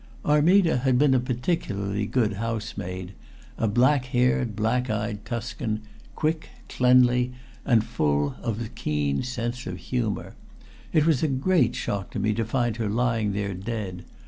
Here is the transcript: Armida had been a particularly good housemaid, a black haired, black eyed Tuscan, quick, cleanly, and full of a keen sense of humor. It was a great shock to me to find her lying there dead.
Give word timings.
Armida 0.25 0.77
had 0.77 0.97
been 0.97 1.13
a 1.13 1.19
particularly 1.19 2.07
good 2.07 2.33
housemaid, 2.33 3.13
a 3.59 3.67
black 3.67 4.05
haired, 4.05 4.55
black 4.55 4.89
eyed 4.89 5.23
Tuscan, 5.25 5.83
quick, 6.15 6.49
cleanly, 6.67 7.33
and 7.65 7.83
full 7.83 8.33
of 8.41 8.59
a 8.59 8.67
keen 8.69 9.21
sense 9.21 9.67
of 9.67 9.77
humor. 9.77 10.33
It 10.91 11.05
was 11.05 11.21
a 11.21 11.27
great 11.27 11.75
shock 11.75 12.09
to 12.13 12.19
me 12.19 12.33
to 12.33 12.43
find 12.45 12.77
her 12.77 12.89
lying 12.89 13.33
there 13.33 13.53
dead. 13.53 14.03